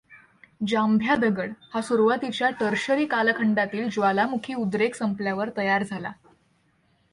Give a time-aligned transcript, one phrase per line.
[0.67, 6.11] जांभ्या दगड हा सुरुवातीच्या टर्शियरी कालखंडातील ज्वालामुखी उद्रेक संपल्यावर तयार झाला.